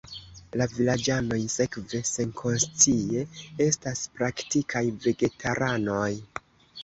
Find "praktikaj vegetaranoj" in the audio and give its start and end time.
4.17-6.11